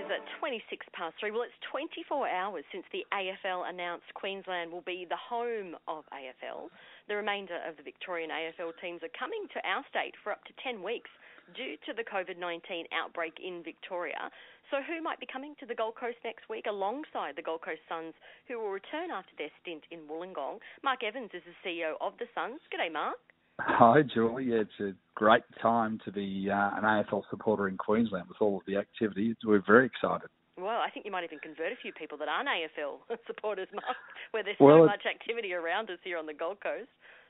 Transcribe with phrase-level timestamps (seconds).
[0.00, 1.28] Is at 26 past three.
[1.36, 6.72] Well, it's 24 hours since the AFL announced Queensland will be the home of AFL.
[7.12, 10.56] The remainder of the Victorian AFL teams are coming to our state for up to
[10.64, 11.12] 10 weeks
[11.52, 14.32] due to the COVID 19 outbreak in Victoria.
[14.72, 17.84] So, who might be coming to the Gold Coast next week alongside the Gold Coast
[17.84, 18.16] Suns,
[18.48, 20.64] who will return after their stint in Wollongong?
[20.80, 22.64] Mark Evans is the CEO of the Suns.
[22.72, 23.20] G'day, Mark.
[23.60, 24.44] Hi, Julie.
[24.44, 28.56] Yeah, it's a great time to be uh, an AFL supporter in Queensland with all
[28.56, 29.34] of the activity.
[29.44, 30.28] We're very excited.
[30.56, 33.96] Well, I think you might even convert a few people that aren't AFL supporters, Mark,
[34.32, 36.88] where there's well, so much activity around us here on the Gold Coast.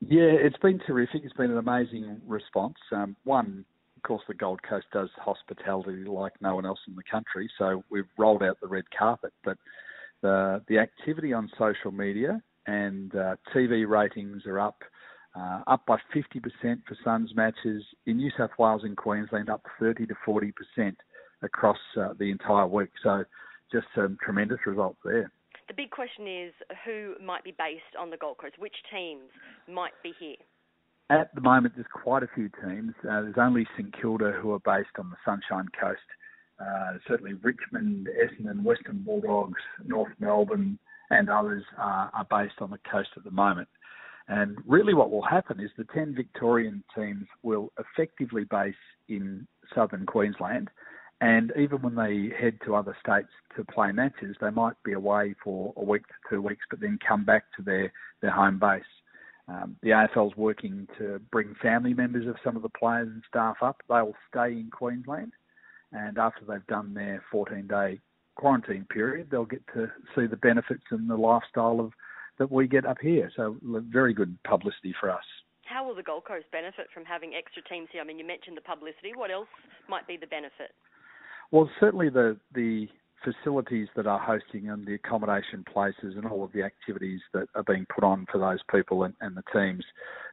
[0.00, 1.22] Yeah, it's been terrific.
[1.24, 2.74] It's been an amazing response.
[2.92, 3.64] Um, one,
[3.96, 7.84] of course, the Gold Coast does hospitality like no one else in the country, so
[7.90, 9.32] we've rolled out the red carpet.
[9.44, 9.56] But
[10.22, 14.82] the the activity on social media and uh, TV ratings are up
[15.36, 16.42] uh, up by 50%
[16.86, 17.82] for Suns matches.
[18.06, 20.52] In New South Wales and Queensland, up 30 to 40%
[21.42, 22.90] across uh, the entire week.
[23.02, 23.24] So
[23.72, 25.30] just some tremendous results there.
[25.68, 26.52] The big question is
[26.84, 28.54] who might be based on the Gold Coast?
[28.58, 29.30] Which teams
[29.68, 30.36] might be here?
[31.10, 32.94] At the moment, there's quite a few teams.
[33.00, 36.00] Uh, there's only St Kilda who are based on the Sunshine Coast.
[36.58, 40.78] Uh, certainly Richmond, Essendon, Western Bulldogs, North Melbourne,
[41.10, 43.68] and others are, are based on the coast at the moment.
[44.28, 48.74] And really, what will happen is the 10 Victorian teams will effectively base
[49.08, 50.70] in southern Queensland.
[51.20, 55.34] And even when they head to other states to play matches, they might be away
[55.42, 58.82] for a week to two weeks, but then come back to their, their home base.
[59.46, 63.22] Um, the AFL is working to bring family members of some of the players and
[63.28, 63.82] staff up.
[63.88, 65.32] They'll stay in Queensland,
[65.92, 68.00] and after they've done their 14 day
[68.36, 71.92] quarantine period, they'll get to see the benefits and the lifestyle of
[72.38, 73.30] that we get up here.
[73.36, 75.24] So very good publicity for us.
[75.64, 78.02] How will the Gold Coast benefit from having extra teams here?
[78.02, 79.12] I mean, you mentioned the publicity.
[79.14, 79.48] What else
[79.88, 80.72] might be the benefit?
[81.50, 82.88] Well, certainly the the
[83.24, 87.62] facilities that are hosting and the accommodation places and all of the activities that are
[87.62, 89.84] being put on for those people and, and the teams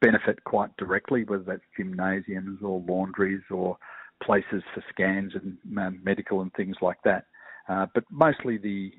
[0.00, 3.76] benefit quite directly, whether that's gymnasiums or laundries or
[4.22, 7.26] places for scans and um, medical and things like that.
[7.68, 8.92] Uh, but mostly the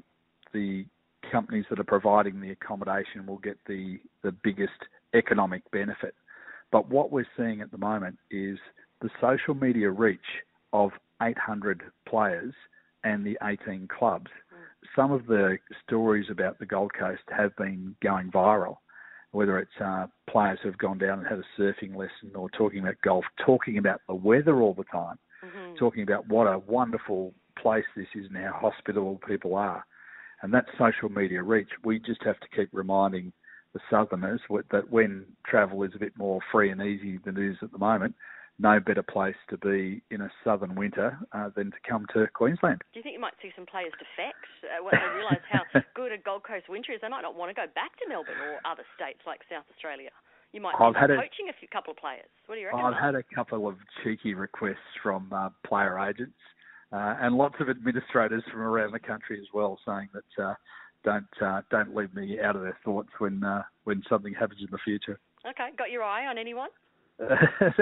[0.53, 0.85] the
[1.31, 4.71] companies that are providing the accommodation will get the, the biggest
[5.13, 6.15] economic benefit.
[6.71, 8.57] But what we're seeing at the moment is
[9.01, 10.19] the social media reach
[10.71, 10.91] of
[11.21, 12.53] 800 players
[13.03, 14.31] and the 18 clubs.
[14.95, 18.77] Some of the stories about the Gold Coast have been going viral,
[19.31, 22.95] whether it's uh, players who've gone down and had a surfing lesson or talking about
[23.03, 25.75] golf, talking about the weather all the time, mm-hmm.
[25.75, 29.85] talking about what a wonderful place this is and how hospitable people are
[30.43, 33.31] and that social media reach, we just have to keep reminding
[33.73, 37.57] the Southerners that when travel is a bit more free and easy than it is
[37.63, 38.13] at the moment,
[38.59, 42.83] no better place to be in a southern winter uh, than to come to Queensland.
[42.93, 45.65] Do you think you might see some players defect uh, when they realise how
[45.95, 47.01] good a Gold Coast winter is?
[47.01, 50.13] They might not want to go back to Melbourne or other states like South Australia.
[50.51, 52.29] You might be coaching a, a few couple of players.
[52.45, 52.85] What do you reckon?
[52.85, 53.73] I've had a couple of
[54.03, 56.37] cheeky requests from uh, player agents
[56.93, 60.53] uh, and lots of administrators from around the country as well, saying that uh,
[61.03, 64.67] don't uh, don't leave me out of their thoughts when uh, when something happens in
[64.71, 65.19] the future.
[65.47, 66.69] Okay, got your eye on anyone?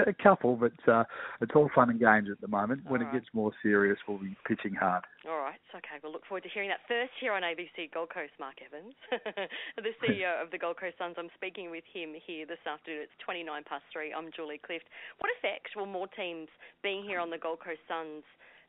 [0.06, 1.04] a couple, but uh,
[1.40, 2.82] it's all fun and games at the moment.
[2.84, 3.14] All when right.
[3.14, 5.04] it gets more serious, we'll be pitching hard.
[5.28, 5.96] All right, okay.
[6.02, 8.32] We'll look forward to hearing that first here on ABC Gold Coast.
[8.38, 8.94] Mark Evans,
[9.76, 11.16] the CEO of the Gold Coast Suns.
[11.16, 13.08] I'm speaking with him here this afternoon.
[13.08, 14.12] It's 29 past three.
[14.12, 14.84] I'm Julie Clift.
[15.18, 16.48] What effect will more teams
[16.82, 18.24] being here on the Gold Coast Suns?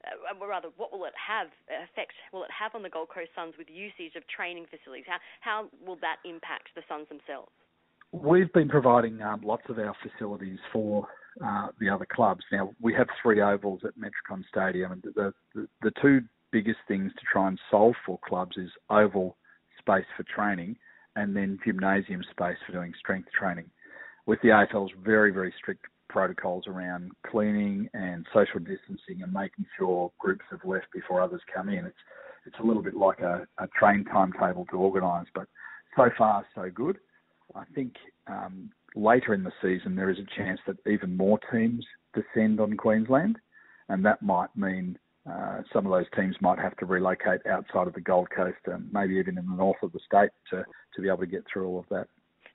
[0.05, 3.09] Uh, or rather, what will it have uh, effect will it have on the Gold
[3.09, 5.05] Coast Suns with usage of training facilities?
[5.07, 7.51] How how will that impact the Suns themselves?
[8.11, 11.07] We've been providing um, lots of our facilities for
[11.43, 12.43] uh, the other clubs.
[12.51, 16.21] Now we have three ovals at Metricon Stadium, and the, the the two
[16.51, 19.37] biggest things to try and solve for clubs is oval
[19.79, 20.75] space for training,
[21.15, 23.69] and then gymnasium space for doing strength training.
[24.25, 30.11] With the AFL's very very strict protocols around cleaning and social distancing and making sure
[30.19, 31.85] groups have left before others come in.
[31.85, 31.97] It's
[32.45, 35.47] it's a little bit like a, a train timetable to organise, but
[35.95, 36.97] so far so good.
[37.55, 37.93] I think
[38.27, 42.77] um, later in the season there is a chance that even more teams descend on
[42.77, 43.37] Queensland,
[43.89, 44.99] and that might mean
[45.29, 48.91] uh, some of those teams might have to relocate outside of the Gold Coast and
[48.91, 50.63] maybe even in the north of the state to
[50.95, 52.07] to be able to get through all of that.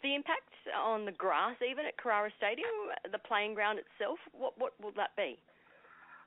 [0.02, 2.69] The impact on the grass, even at Carrara Stadium,
[3.10, 5.38] the playing ground itself, what what will that be?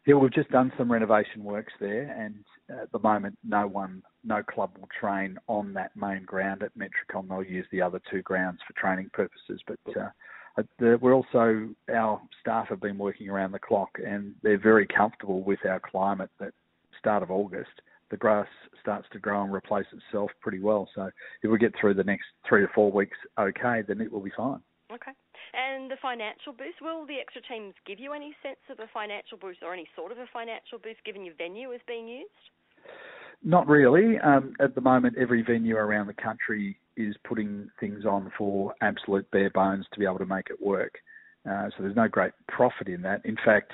[0.07, 4.41] Yeah, we've just done some renovation works there, and at the moment, no one, no
[4.41, 7.29] club will train on that main ground at Metricon.
[7.29, 9.61] They'll use the other two grounds for training purposes.
[9.67, 14.57] But uh, the, we're also our staff have been working around the clock, and they're
[14.57, 16.31] very comfortable with our climate.
[16.39, 16.53] That
[16.97, 17.81] start of August,
[18.11, 18.47] the grass
[18.81, 20.87] starts to grow and replace itself pretty well.
[20.93, 21.09] So
[21.41, 24.31] if we get through the next three to four weeks okay, then it will be
[24.35, 24.59] fine.
[24.93, 25.11] Okay.
[25.53, 29.37] And the financial boost, will the extra teams give you any sense of a financial
[29.37, 32.29] boost or any sort of a financial boost given your venue is being used?
[33.43, 34.19] Not really.
[34.19, 39.29] Um, at the moment, every venue around the country is putting things on for absolute
[39.31, 40.99] bare bones to be able to make it work.
[41.49, 43.25] Uh, so there's no great profit in that.
[43.25, 43.71] In fact,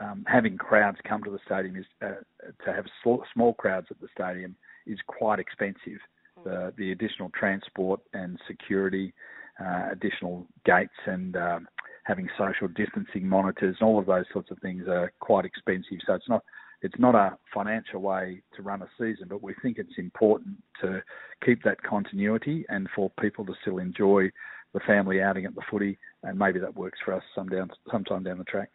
[0.00, 2.20] um, having crowds come to the stadium is uh,
[2.64, 4.56] to have small, small crowds at the stadium
[4.86, 6.00] is quite expensive.
[6.44, 9.14] The, the additional transport and security,
[9.58, 11.68] uh, additional gates, and um,
[12.04, 15.98] having social distancing monitors, and all of those sorts of things are quite expensive.
[16.06, 16.44] So it's not
[16.82, 21.02] it's not a financial way to run a season, but we think it's important to
[21.44, 24.30] keep that continuity and for people to still enjoy
[24.74, 28.22] the family outing at the footy, and maybe that works for us some down, sometime
[28.22, 28.70] down the track.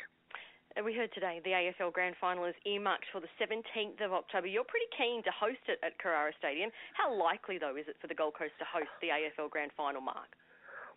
[0.79, 4.47] We heard today the AFL Grand Final is earmarked for the 17th of October.
[4.47, 6.71] You're pretty keen to host it at Carrara Stadium.
[6.94, 10.01] How likely, though, is it for the Gold Coast to host the AFL Grand Final,
[10.01, 10.31] Mark?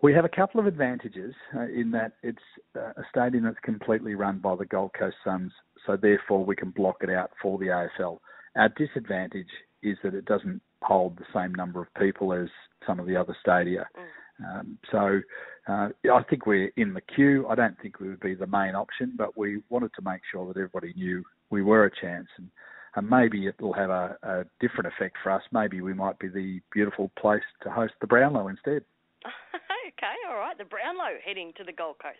[0.00, 2.38] We have a couple of advantages uh, in that it's
[2.76, 5.52] uh, a stadium that's completely run by the Gold Coast Suns,
[5.86, 8.18] so therefore we can block it out for the AFL.
[8.56, 9.50] Our disadvantage
[9.82, 12.48] is that it doesn't hold the same number of people as
[12.86, 13.88] some of the other stadia.
[13.98, 14.04] Mm.
[14.42, 15.20] Um, so
[15.69, 17.46] uh, I think we're in the queue.
[17.48, 20.46] I don't think we would be the main option, but we wanted to make sure
[20.46, 22.28] that everybody knew we were a chance.
[22.36, 22.48] And,
[22.96, 25.42] and maybe it will have a, a different effect for us.
[25.52, 28.82] Maybe we might be the beautiful place to host the Brownlow instead.
[29.88, 30.56] okay, all right.
[30.58, 32.19] The Brownlow heading to the Gold Coast.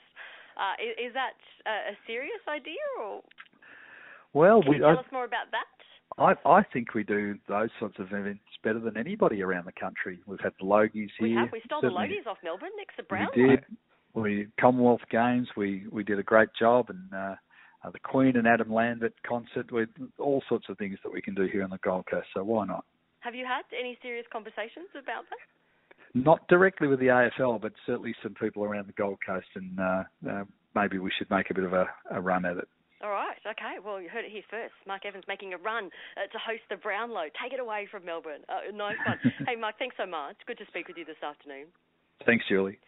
[0.55, 1.35] Uh, is, is, that
[1.67, 3.23] a serious idea, or
[4.35, 5.67] well, can we, you tell I, us more about that?
[6.19, 10.21] I, I think we do those sorts of events better than anybody around the country.
[10.27, 11.29] We've had the Logies here.
[11.29, 11.49] We have.
[11.53, 12.09] We stole Certainly.
[12.09, 13.31] the Logies off Melbourne next to Brownlow.
[13.37, 13.65] We did.
[14.15, 15.49] We Commonwealth Games.
[15.57, 17.35] We we did a great job, and uh,
[17.85, 21.35] uh, the Queen and Adam Lambert concert with all sorts of things that we can
[21.35, 22.29] do here on the Gold Coast.
[22.33, 22.85] So why not?
[23.21, 26.15] Have you had any serious conversations about that?
[26.15, 30.03] Not directly with the AFL, but certainly some people around the Gold Coast, and uh,
[30.31, 32.69] uh, maybe we should make a bit of a, a run at it.
[33.05, 33.37] All right.
[33.45, 33.77] Okay.
[33.85, 34.73] Well, you heard it here first.
[34.87, 37.29] Mark Evans making a run uh, to host the Brownlow.
[37.37, 38.41] Take it away from Melbourne.
[38.49, 39.21] Uh, nice one.
[39.47, 39.77] hey, Mark.
[39.79, 40.37] Thanks so much.
[40.47, 41.67] Good to speak with you this afternoon.
[42.25, 42.79] Thanks, Julie.